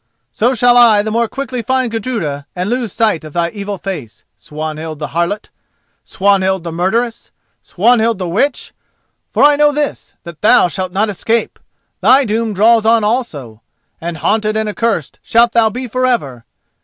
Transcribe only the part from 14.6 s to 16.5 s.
accursed shalt thou be for ever!